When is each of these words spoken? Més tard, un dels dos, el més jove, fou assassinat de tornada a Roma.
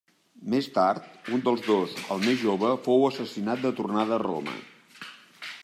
Més 0.51 0.67
tard, 0.77 1.03
un 1.35 1.43
dels 1.47 1.61
dos, 1.67 1.93
el 2.15 2.23
més 2.25 2.41
jove, 2.45 2.71
fou 2.87 3.05
assassinat 3.11 3.63
de 3.67 3.73
tornada 3.81 4.17
a 4.17 4.21
Roma. 4.25 4.57